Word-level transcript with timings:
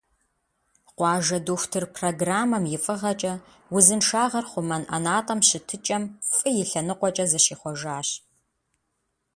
«Къуажэ 0.97 1.37
дохутыр» 1.45 1.83
программэм 1.95 2.63
и 2.75 2.77
фӀыгъэкӀэ, 2.83 3.33
узыншагъэр 3.75 4.45
хъумэн 4.51 4.83
ӀэнатӀэм 4.89 5.39
щытыкӀэм 5.47 6.03
фӀы 6.35 6.49
и 6.61 6.63
лъэныкъуэкӀэ 6.69 7.25
зыщихъуэжащ. 7.31 8.09